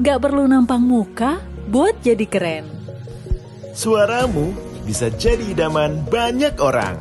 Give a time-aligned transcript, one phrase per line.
[0.00, 2.64] Gak perlu nampang muka buat jadi keren.
[3.76, 4.56] Suaramu
[4.88, 6.96] bisa jadi idaman banyak orang.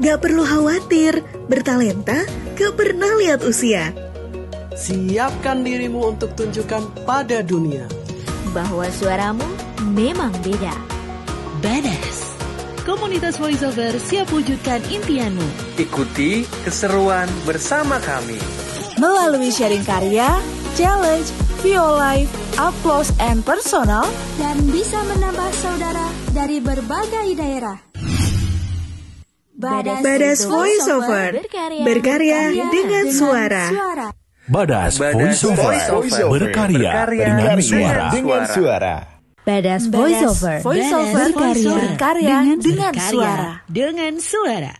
[0.00, 1.20] Gak perlu khawatir,
[1.52, 2.24] bertalenta
[2.56, 3.92] gak pernah lihat usia.
[4.72, 7.84] Siapkan dirimu untuk tunjukkan pada dunia.
[8.56, 9.44] Bahwa suaramu
[9.92, 10.72] memang beda.
[11.60, 12.40] Badass.
[12.88, 15.76] Komunitas voiceover siap wujudkan impianmu.
[15.76, 18.40] Ikuti keseruan bersama kami.
[18.96, 20.40] Melalui sharing karya,
[20.72, 24.06] challenge, VO Live, Applause, and Personal,
[24.38, 27.74] dan bisa menambah saudara dari berbagai daerah.
[29.58, 33.64] Badas, Badas Voiceover, berkarya, berkarya dengan, dengan suara.
[33.74, 34.08] suara.
[34.46, 38.06] Badas, Badas Voiceover, voiceover berkarya, berkarya dengan, suara.
[38.14, 38.96] dengan suara.
[39.42, 43.50] Badas Voiceover, voiceover berkarya, berkarya dengan, dengan suara.
[43.66, 44.72] Dengan suara.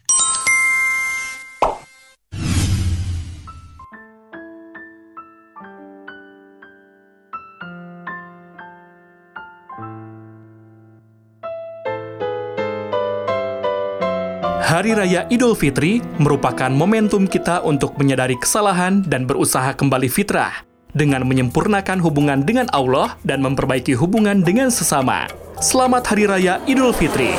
[14.59, 21.23] Hari Raya Idul Fitri merupakan momentum kita untuk menyadari kesalahan dan berusaha kembali fitrah dengan
[21.31, 25.31] menyempurnakan hubungan dengan Allah dan memperbaiki hubungan dengan sesama.
[25.62, 27.39] Selamat Hari Raya Idul Fitri.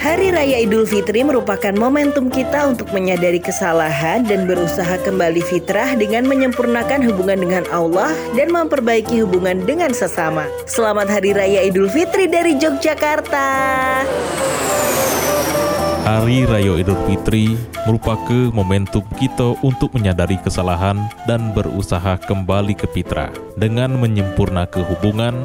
[0.00, 6.24] Hari Raya Idul Fitri merupakan momentum kita untuk menyadari kesalahan dan berusaha kembali fitrah dengan
[6.24, 10.48] menyempurnakan hubungan dengan Allah dan memperbaiki hubungan dengan sesama.
[10.64, 13.44] Selamat Hari Raya Idul Fitri dari Yogyakarta.
[16.08, 20.96] Hari Raya Idul Fitri merupakan momentum kita untuk menyadari kesalahan
[21.28, 23.28] dan berusaha kembali ke fitrah
[23.60, 25.36] dengan menyempurnakan hubungan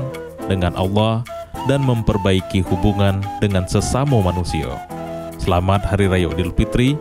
[0.47, 1.27] dengan Allah
[1.65, 4.69] dan memperbaiki hubungan dengan sesama manusia.
[5.41, 6.97] Selamat Hari Raya Idul Fitri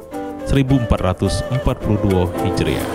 [0.48, 2.88] 1442 Hijriah.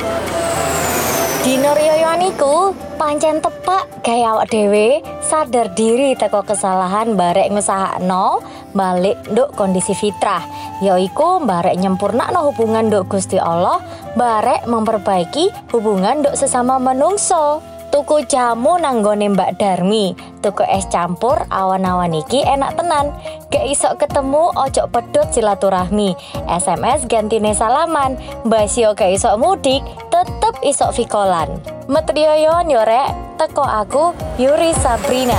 [1.40, 8.44] Dino Riyoniku pancen tepak gaya awak dewe sadar diri teko kesalahan barek nusahakno
[8.76, 10.44] balik nduk kondisi fitrah
[10.84, 13.80] yaiku barek nyempurnakno hubungan nduk Gusti Allah
[14.20, 20.14] barek memperbaiki hubungan nduk sesama menungso tuku jamu nanggone Mbak Darmi.
[20.40, 23.14] Tuku es campur awan-awan iki enak tenan.
[23.50, 26.14] Gak iso ketemu ojo pedot silaturahmi.
[26.48, 28.18] SMS gantine salaman.
[28.46, 29.82] Basio gak iso mudik
[30.14, 35.34] tetep iso vikolan Metrioyon yorek teko aku Yuri Sabrina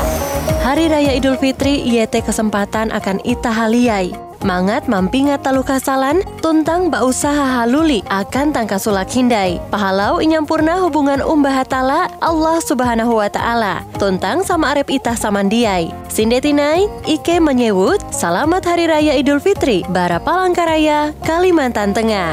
[0.67, 4.11] Hari Raya Idul Fitri IET kesempatan akan ita haliai
[4.43, 9.61] Mangat mampinga talu kasalan, tuntang ba usaha haluli akan tangka sulak hindai.
[9.69, 13.85] Pahalau inyampurna hubungan umbah hatala Allah subhanahu wa ta'ala.
[14.01, 15.93] Tuntang sama arep itah samandiai.
[16.09, 22.33] Sindetinai, Ike menyebut, Selamat Hari Raya Idul Fitri, Bara Palangkaraya, Kalimantan Tengah.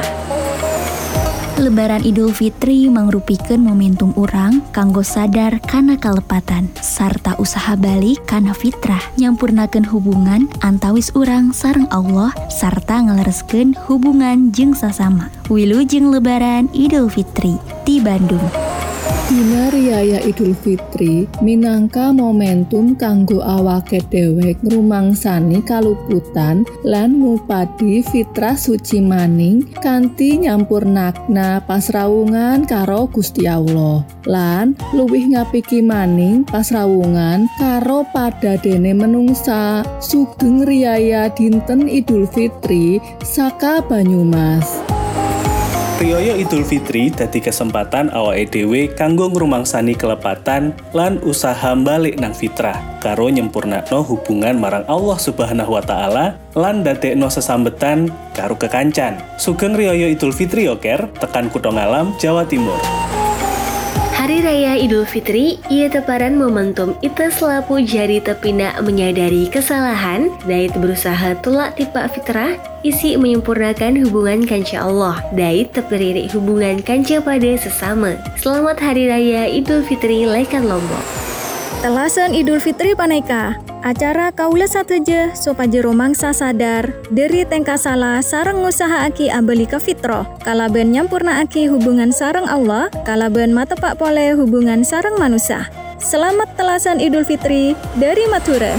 [1.57, 9.01] Lebaran Idul Fitri mangrupikan momentum orang kanggo sadar karena kalepatan sarta usaha balik karena fitrah
[9.17, 17.09] nyampurnakan hubungan antawis orang sarang Allah sarta ngelereskan hubungan jeng sasama Wilu jeng Lebaran Idul
[17.09, 17.57] Fitri
[17.89, 18.66] di Bandung.
[19.27, 29.03] Dina Riyaya Idul Fitri minangka momentum kanggo awake dewek ngrumangsani kaluputan lan ngupadi fitrah suci
[29.03, 39.83] maning kanthi nyampurnakna pasrawungan karo Gusti Allah lan luwih ngapiki maning pasrawungan karo padadene menungsa
[39.99, 44.96] sugeng riyaya dinten Idul Fitri saka Banyumas.
[45.97, 53.01] Riyaya Idul Fitri dadi kesempatan awake dhewe kanggo ngrumangsani kelepatan lan usaha balik nang fitrah
[53.01, 59.17] karo nyempurnakno hubungan marang Allah Subhanahu wa taala lan dadekno sesambetan karo kekancan.
[59.41, 62.77] Sugeng Riyaya Idul Fitri yoker tekan Kutha Ngalam, Jawa Timur.
[64.27, 71.31] Hari Raya Idul Fitri, ia teparan momentum itu selapu jari tepina menyadari kesalahan, dait berusaha
[71.39, 78.19] tulak tipak fitrah, isi menyempurnakan hubungan kanca Allah, dait teperirik hubungan kanca pada sesama.
[78.35, 81.26] Selamat Hari Raya Idul Fitri Lekan Lombok.
[81.87, 83.55] Telasan Idul Fitri Paneka.
[83.79, 86.83] Acara kaula sateje sopaje romangsa sadar
[87.15, 90.27] dari tengka salah sarang usaha aki abeli ke fitro.
[90.43, 95.71] Kalaben nyampurna aki hubungan sarang Allah kalaben matepak pole hubungan sarang manusia.
[95.95, 98.75] Selamat telasan Idul Fitri dari Matura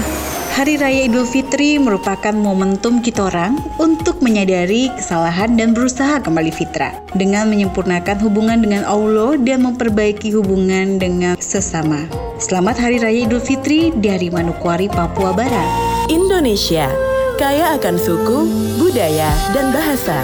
[0.53, 6.93] Hari Raya Idul Fitri merupakan momentum kita orang untuk menyadari kesalahan dan berusaha kembali fitrah.
[7.17, 12.28] Dengan menyempurnakan hubungan dengan Allah dan memperbaiki hubungan dengan sesama.
[12.39, 15.67] Selamat Hari Raya Idul Fitri dari Manokwari, Papua Barat.
[16.07, 16.87] Indonesia
[17.35, 18.47] kaya akan suku,
[18.79, 20.23] budaya, dan bahasa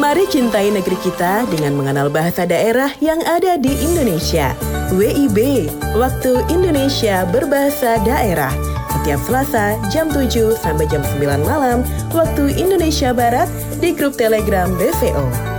[0.00, 4.56] Mari cintai negeri kita dengan mengenal bahasa daerah yang ada di Indonesia.
[4.96, 5.68] WIB,
[6.00, 8.56] Waktu Indonesia Berbahasa Daerah.
[8.96, 11.84] Setiap Selasa jam 7 sampai jam 9 malam
[12.16, 13.52] waktu Indonesia Barat
[13.84, 15.49] di grup Telegram BVO.